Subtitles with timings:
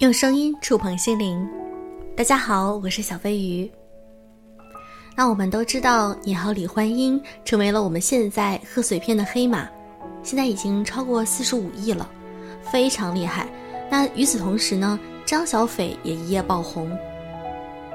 [0.00, 1.46] 用声音触碰心灵，
[2.16, 3.70] 大家好，我是小飞鱼。
[5.14, 9.68] 那我们都知道，你好，李焕英成为了我们现在贺岁片的黑马，
[10.22, 12.08] 现在已经超过四十五亿了，
[12.62, 13.46] 非常厉害。
[13.90, 16.90] 那与此同时呢，张小斐也一夜爆红。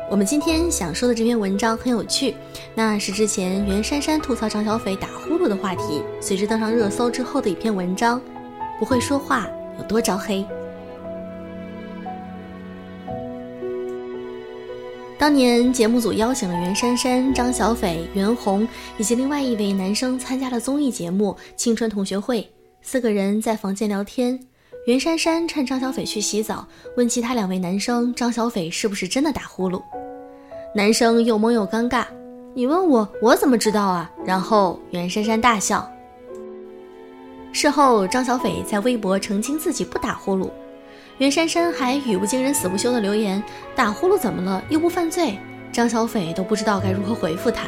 [0.07, 2.35] 我们今天想说的这篇文章很有趣，
[2.75, 8.21] 那是之前袁姗姗吐槽张小斐打呼噜的话题，随之登上热搜之后的一篇文章。
[8.77, 9.47] 不会说话
[9.79, 10.45] 有多招黑？
[15.25, 18.67] 当年节目组邀请了袁姗姗、张小斐、袁弘
[18.99, 22.41] 以及另外一位男生参加了综艺节目《青春同学会》，
[22.83, 24.39] 四个人在房间聊天。
[24.85, 29.81] 袁姗姗趁张小斐去洗澡，问其他两位男生张小斐是不是真的打呼噜。
[30.75, 32.05] 男生又懵又尴尬
[32.53, 35.91] ：“你问我，我怎么知道啊？”然后袁姗姗大笑。
[37.51, 40.51] 事后，张小斐在微博澄清自己不打呼噜。
[41.17, 43.41] 袁姗姗还语不惊人死不休的留言
[43.73, 44.61] ：“打呼噜怎么了？
[44.67, 45.39] 又不犯罪。”
[45.71, 47.67] 张小斐都不知道该如何回复他。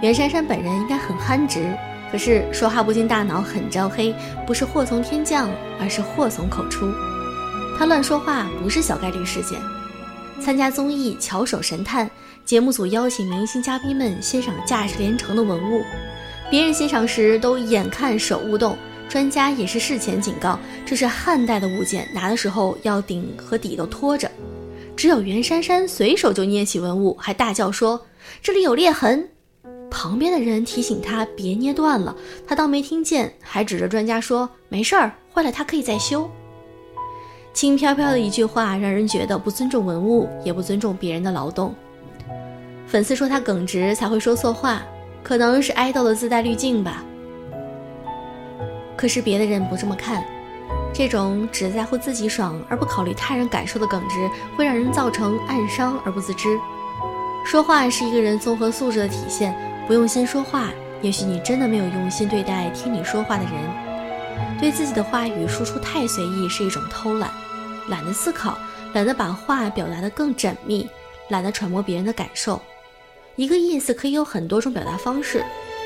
[0.00, 1.76] 袁姗姗本人应该很憨直，
[2.12, 4.14] 可是说话不经大脑很招黑，
[4.46, 6.92] 不是祸从天降，而是祸从口出。
[7.76, 9.58] 他乱说话不是小概率事件。
[10.40, 12.06] 参加综艺《巧手神探》，
[12.44, 15.82] 节目组邀请明星嘉宾们欣赏价值连城的文物，
[16.48, 18.78] 别人欣赏时都眼看手勿动。
[19.08, 24.30] 专家也是事前警告，这是汉代的物件，拿的时候要顶和底都托着。
[24.94, 28.00] 只有袁姗姗随手就捏起文物，还大叫说
[28.42, 29.28] ：“这里有裂痕。”
[29.90, 32.14] 旁边的人提醒他别捏断了，
[32.46, 36.30] 他当没听见，还指着专家说：“没事儿，坏了他可以再修。”
[37.54, 41.74] 轻飘飘的一句话，让人觉得不尊重文物，也不尊重别人的劳动。
[42.86, 44.82] 粉丝说他耿直才会说错话，
[45.22, 47.02] 可能是爱豆的自带滤镜吧。
[48.98, 50.24] 可是别的人不这么看，
[50.92, 56.48] 这种只在乎自己爽而不考虑他人感受的耿直，会让人造成暗伤而不自知。
[57.46, 60.70] 说话是一个人综合素质的体现，不用心说话，
[61.00, 63.52] 也许你真的没有用心对待听你说话的人。
[64.58, 67.30] 对自己的话语输出太随意是一种偷懒，
[67.88, 68.58] 懒得思考，
[68.94, 70.88] 懒得把话表达得更缜密，
[71.28, 72.60] 懒得揣摩别人的感受。
[73.36, 75.44] 一个意思可以有很多种表达方式。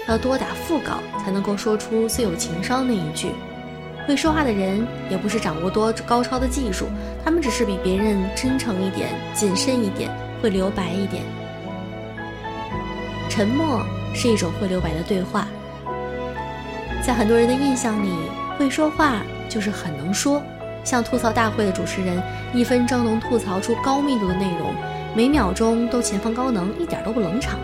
[0.08, 3.28] 要多打腹稿，才能够说出最有情商那一句。
[4.06, 6.86] 会说话的人，也不是掌握多高超的技术，
[7.24, 10.10] 他们只是比别人真诚一点、谨慎一点，
[10.42, 11.22] 会留白一点。
[13.28, 13.80] 沉默
[14.12, 15.46] 是一种会留白的对话。
[17.00, 18.10] 在很多人的印象里，
[18.58, 20.42] 会说话就是很能说，
[20.82, 22.20] 像吐槽大会的主持人，
[22.52, 24.74] 一分钟能吐槽出高密度的内容，
[25.14, 27.56] 每秒钟都前方高能，一点都不冷场。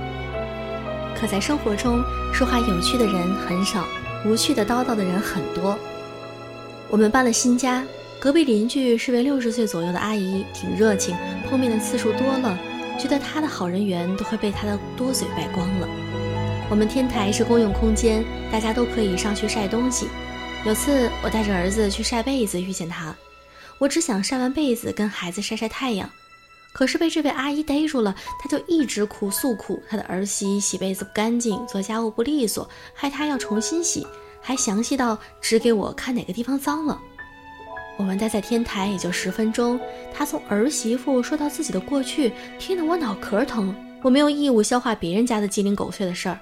[1.21, 2.01] 可在生活中，
[2.33, 3.85] 说话有趣的人很少，
[4.25, 5.77] 无趣的叨叨的人很多。
[6.89, 7.85] 我们搬了新家，
[8.21, 11.17] 隔壁邻居是位六十岁左右的阿姨，挺热情，
[11.49, 12.57] 碰面的次数多了，
[13.01, 15.89] 觉得她的好人缘都快被她的多嘴败光了。
[16.71, 20.07] 我们天台是公用空间，大家都可以上去晒东西。
[20.65, 23.13] 有次我带着儿子去晒被子，遇见她，
[23.79, 26.09] 我只想晒完被子跟孩子晒晒太阳。
[26.73, 34.07] 可是被这位阿姨逮住了，她就一直哭诉苦，她的儿媳洗被子不干净，做家务不利索，害她要重新洗，
[34.41, 37.01] 还详细到指给我看哪个地方脏了。
[37.97, 39.81] 我们待在天台也就十分钟，
[40.15, 43.75] 她从儿媳妇说到自己的过去，听得我脑壳疼。
[44.01, 46.39] 我没有义务消化别人家的鸡零狗碎的事儿。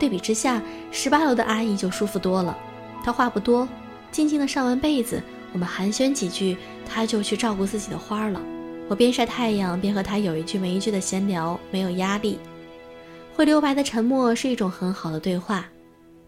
[0.00, 2.56] 对比之下，十八楼的阿姨就舒服多了，
[3.04, 3.68] 她话不多，
[4.10, 5.22] 静静的上完被子，
[5.52, 6.56] 我们寒暄几句，
[6.88, 8.40] 她就去照顾自己的花了。
[8.88, 12.38] 我边晒太阳边和他有一句没一句的闲聊，没有压力。
[13.34, 15.66] 会留白的沉默是一种很好的对话。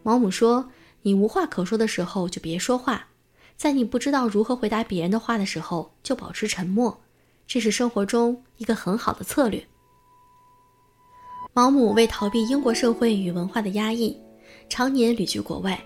[0.03, 0.69] 毛姆说
[1.03, 3.07] ：“你无话可说的时候就别说话，
[3.57, 6.99] 在你不知道如何回答别人的话的时候就保持沉默，
[7.47, 9.63] 这是生活中一个很好的策略。”
[11.53, 14.17] 毛姆为逃避英国社会与文化的压抑，
[14.69, 15.79] 常年旅居国外。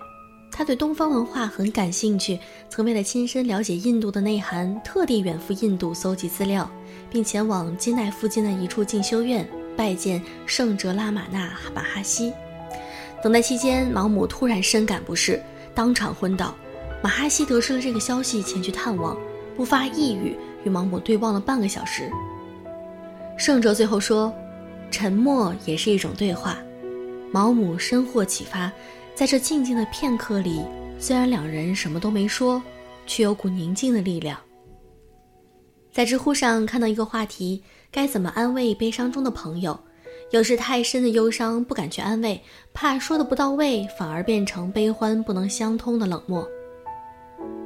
[0.51, 2.37] 他对东方文化很感兴趣，
[2.69, 6.69] 曾为了亲身了解印度的内涵，特地远赴印度搜集资料，
[7.09, 12.33] 并前往金奈附近的一处进修院拜见圣哲拉玛纳马哈西。
[13.23, 15.41] 等待期间，毛姆突然深感不适，
[15.73, 16.53] 当场昏倒。
[17.01, 19.17] 马哈西得知了这个消息，前去探望，
[19.55, 22.11] 不发一语，与毛姆对望了半个小时。
[23.37, 24.31] 圣哲最后说
[24.91, 26.59] ：“沉默也是一种对话。”
[27.31, 28.71] 毛姆深获启发。
[29.21, 30.63] 在这静静的片刻里，
[30.97, 32.59] 虽然两人什么都没说，
[33.05, 34.35] 却有股宁静的力量。
[35.91, 39.79] 在知乎上看到一个话题：该怎么安慰悲伤中的朋友？
[40.31, 42.41] 有时太深的忧伤不敢去安慰，
[42.73, 46.43] 怕说的不到位，反而变成悲欢不能相通的冷漠。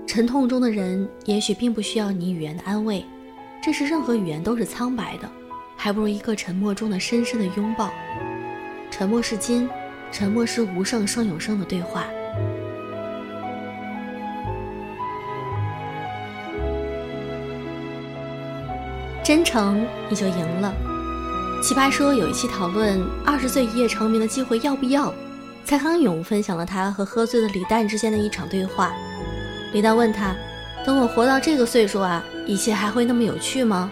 [0.06, 3.02] 沉痛中的人也许并不需要你语言的安慰，
[3.64, 5.32] 这时任何语言都是苍白的，
[5.78, 7.90] 还不如一个沉默中的深深的拥抱。
[8.92, 9.70] 沉默是金，
[10.18, 12.06] 沉默是无声胜有声的对话。
[19.22, 20.74] 真诚，你就赢了。
[21.62, 25.14] 奇葩说有一期讨论二十岁一夜成名的机会要不要，
[25.66, 28.94] 蔡康永分享了他和喝醉的李诞之间的一场对话。
[29.74, 30.34] 李诞问他
[30.88, 33.92] ：“等我活到这个岁数啊，一切还会那么有趣吗？”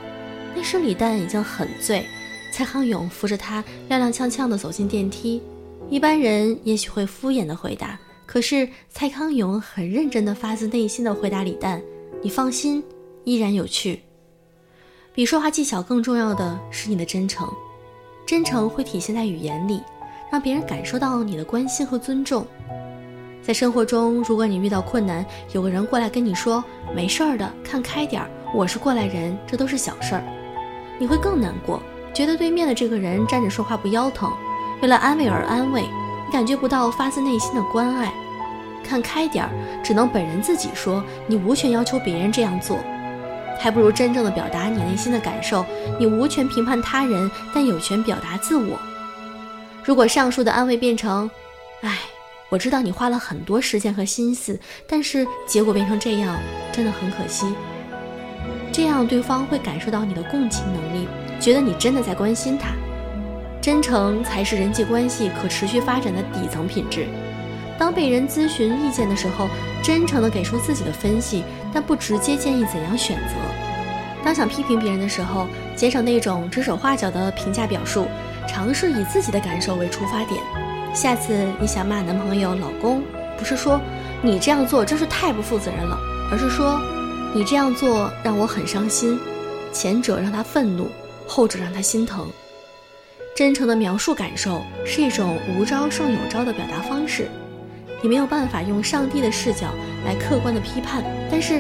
[0.56, 2.06] 那时李诞已经很醉，
[2.54, 5.44] 蔡康永扶着他踉踉跄跄地走进电梯。
[5.90, 11.82] 一般人也许会敷衍的回答，可是蔡康永很认真地发自内心地回答李诞
[12.24, 12.84] ：“你放心，
[13.26, 14.02] 依然有趣。”
[15.14, 17.48] 比说话技巧更重要的是你的真诚，
[18.26, 19.82] 真诚会体现在语言里，
[20.32, 22.48] 让别人感受到你的关心和尊重。
[23.44, 26.64] 在生活中，如果你遇到困难，有个人过来跟你说
[26.96, 30.24] “没事儿的，看开点儿，我是过来人”，这都是小事儿，
[30.98, 31.84] 你会更难过，
[32.14, 34.32] 觉得对面的这个人站着说话不腰疼，
[34.84, 35.82] 为了安慰而安慰，
[36.26, 38.12] 你感觉不到发自内心的关爱。
[38.84, 39.50] 看开点儿，
[39.82, 42.78] 只能本人自己说，你无权要求别人这样做。
[43.58, 45.66] 还不如真正的表达你内心的感受。
[45.98, 48.78] 你无权评判他人，但有权表达自我。
[49.86, 51.32] 如果上述的安慰变成
[51.80, 52.00] “哎，
[52.50, 56.38] 我知道你花了很多时间和心思，但是结果变成这样，
[56.74, 57.56] 真的很可惜。”
[58.70, 61.08] 这样对方会感受到你的共情能力，
[61.40, 62.72] 觉得你真的在关心他。
[63.64, 67.08] 真诚才是人际关系可持续发展的底层品质。
[67.80, 69.48] 当被人咨询意见的时候，
[69.82, 73.36] 真诚地给出自己的分析，但不直接建议怎样选择。
[74.22, 78.06] 当想批评别人的时候，减少那种指手画脚的评价表述，
[78.50, 80.42] 尝试以自己的感受为出发点。
[80.94, 83.02] 下次你想骂男朋友、老公，
[83.38, 83.80] 不是说
[84.22, 85.98] 你这样做真是太不负责任了，
[86.30, 86.78] 而是说
[87.34, 89.18] 你这样做让我很伤心。
[89.72, 90.90] 前者让他愤怒，
[91.26, 92.28] 后者让他心疼。
[93.36, 97.28] 真诚的描述感受是一种无招胜有招的表达方式。
[98.04, 99.74] 你没有办法用上帝的视角
[100.06, 101.60] 来客观的批判，但是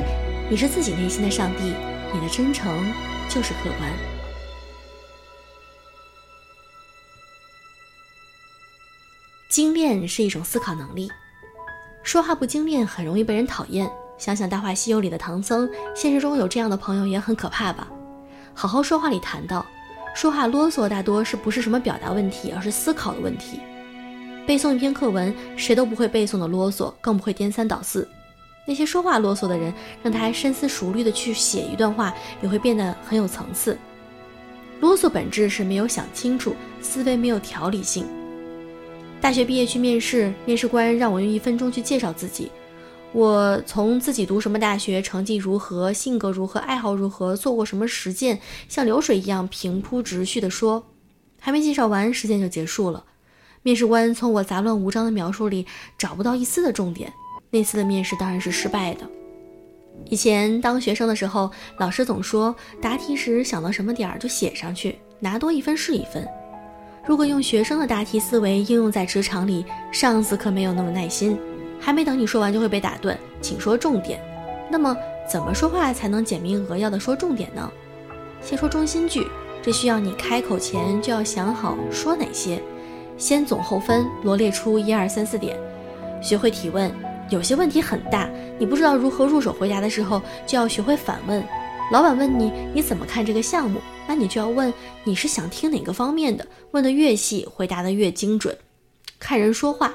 [0.51, 1.73] 你是自己内心的上帝，
[2.13, 2.85] 你的真诚
[3.27, 3.91] 就是客观。
[9.49, 11.11] 精炼是一种思考能力，
[12.03, 13.89] 说话不精炼很容易被人讨厌。
[14.19, 17.87] 想想《大话西游》里的唐僧，现实中有这样的朋友也很可怕吧？
[18.53, 19.65] 好好说话里谈到，
[20.13, 23.59] 说话啰嗦大多是不是什么表达问题，而是思考的问题。
[24.45, 28.07] 背诵一篇课文，谁都不会背诵的啰嗦，更不会颠三倒四。
[28.65, 33.77] 那些说话啰嗦的人，让他深思熟虑的去写一段话，也会变得很有层次。
[34.79, 38.05] 啰嗦本质是没有想清楚，思维没有条理性。
[39.19, 42.51] 大学毕业去面试，面试官让我用一分钟去介绍自己，
[43.13, 50.83] 我从自己读什么大学、成绩如何、性格如何、爱好如何、做过什么实践，像流水一样平铺直叙的说，
[51.39, 53.03] 还没介绍完，时间就结束了。
[53.61, 55.65] 面试官从我杂乱无章的描述里
[55.95, 57.13] 找不到一丝的重点，
[57.51, 59.07] 那次的面试当然是失败的。
[60.09, 66.27] 以前当学生的时候，老师总说答题时想到什么点儿就写上去，拿多一分是一分。
[67.05, 71.37] 如果用学生的答题思维应用在职场里，上司可没有那么耐心，
[71.83, 74.21] 还没等你说完就会被打断，请说重点。
[74.71, 74.95] 那么
[75.29, 77.69] 怎么说话才能简明扼要的说重点呢？
[78.41, 79.27] 先说中心句，
[79.61, 82.61] 这需要你开口前就要想好说哪些。
[83.17, 85.57] 先总后分，罗列出一二三四点，
[86.21, 86.89] 学会提问。
[87.29, 91.43] 有些问题很大，你不知道如何入手回答的时候，就要学会反问。
[91.91, 94.73] 老板问你你怎么看这个项目，那你就要问
[95.03, 96.47] 你是想听哪个方面的。
[96.71, 98.57] 问的越细，回答的越精准。
[99.19, 99.93] 看人说话，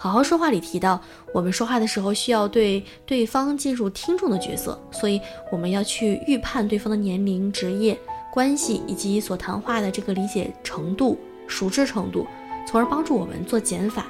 [0.00, 1.00] 好好说话里提到，
[1.34, 7.98] 我们说话的时候需要对对方进入听众的角色，所以我们要去预判对方的年龄、职业、
[8.32, 12.24] 关系以及所谈话的这个理解程度、熟知程度。
[12.64, 14.06] 从而帮助我们做减法，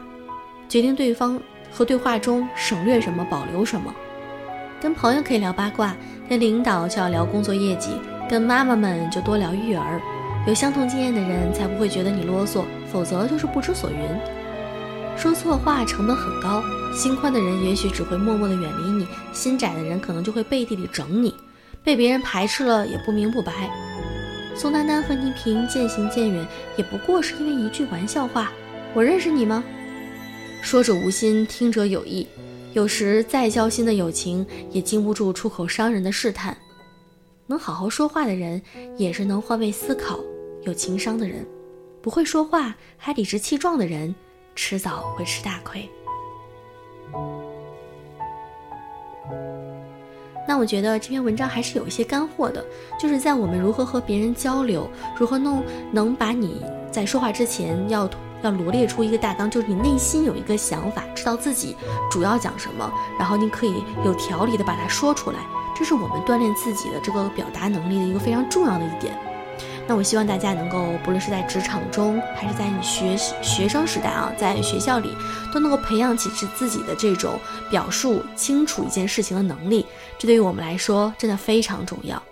[0.69, 1.41] 决定对方
[1.71, 3.95] 和对话中省略什么、保留什么。
[4.81, 5.97] 跟朋友可以聊八卦，
[6.29, 7.93] 跟领导就要聊工作业绩，
[8.29, 10.03] 跟妈妈们就多聊育儿。
[10.47, 13.99] 有相同经验的人才不会觉得你啰嗦，否则就是不知所云。
[15.19, 16.63] 说错话成本很高，
[16.95, 21.35] 心宽的人也许只会默默的远离你，心窄的人可能就会背地里整你，
[21.83, 23.69] 被别人排斥了也不明不白。
[24.55, 26.47] 宋丹丹和倪萍渐行渐远，
[26.77, 28.53] 也不过是因为一句玩笑话
[28.95, 29.65] ：“我认识你吗？”
[30.63, 32.25] 说者无心，听者有意。
[32.75, 36.57] 有时再交心的友情，也经不住出口伤人的试探。
[37.49, 38.63] 能好好说话的人，
[38.97, 40.21] 也是能换位思考、
[40.63, 41.45] 有情商的人。
[42.01, 44.15] 不会说话还理直气壮的人，
[44.61, 45.89] 迟早会吃大亏。
[50.49, 52.65] 那我觉得这篇文章还是有一些干货的，
[52.99, 55.63] 就是在我们如何和别人交流，如何弄
[55.93, 56.61] 能把你
[56.91, 58.11] 在说话之前要
[58.43, 61.77] 要罗列出一个大纲，就是你内心有一个想法，知道自己
[62.11, 65.39] 主要讲什么，然后你可以有条理的把它说出来，
[65.73, 69.17] 这是我们锻炼自己的这个表达能力的一个非常重要的一点。
[69.89, 75.17] 那我希望大家能够，不论是在职场中，还是在你学学生时代啊，在学校里，
[75.51, 77.41] 都能够培养起自自己的这种
[77.71, 79.87] 表述清楚一件事情的能力。
[80.19, 82.23] 这对于我们来说真的非常重要。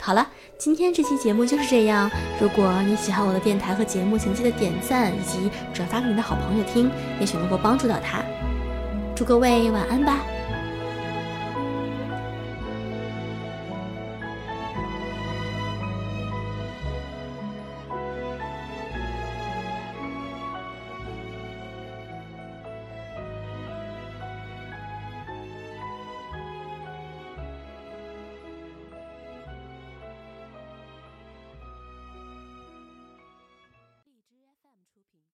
[0.00, 0.26] 好了，
[0.56, 2.10] 今天这期节目就是这样。
[2.40, 8.22] 如果你喜欢我的电台和节目，请记得点赞以及转发给你的好朋友听，也许能够帮助到他。
[9.14, 10.18] 祝各位晚安吧。